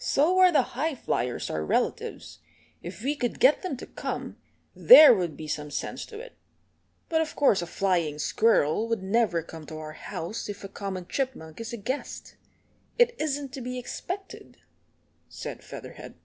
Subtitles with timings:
[0.00, 2.40] "So are the High Flyers our relatives.
[2.82, 4.36] If we could get them to come
[4.74, 6.36] there would be some sense to it.
[7.08, 11.06] But of course a flying squirrel would never come to our house if a common
[11.06, 12.34] chipmunk is a guest.
[12.98, 14.56] It isn't to be expected,"
[15.28, 16.16] said Featherhead.